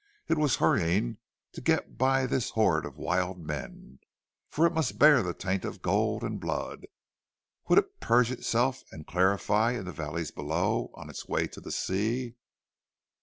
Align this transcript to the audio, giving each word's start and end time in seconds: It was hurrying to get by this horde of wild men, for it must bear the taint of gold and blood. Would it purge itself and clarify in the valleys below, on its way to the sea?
It 0.27 0.39
was 0.39 0.55
hurrying 0.55 1.19
to 1.51 1.61
get 1.61 1.99
by 1.99 2.25
this 2.25 2.49
horde 2.49 2.87
of 2.87 2.97
wild 2.97 3.37
men, 3.37 3.99
for 4.49 4.65
it 4.65 4.73
must 4.73 4.97
bear 4.97 5.21
the 5.21 5.35
taint 5.35 5.63
of 5.63 5.83
gold 5.83 6.23
and 6.23 6.39
blood. 6.39 6.87
Would 7.69 7.77
it 7.77 7.99
purge 7.99 8.31
itself 8.31 8.83
and 8.91 9.05
clarify 9.05 9.73
in 9.73 9.85
the 9.85 9.91
valleys 9.91 10.31
below, 10.31 10.89
on 10.95 11.07
its 11.11 11.27
way 11.27 11.45
to 11.49 11.61
the 11.61 11.71
sea? 11.71 12.33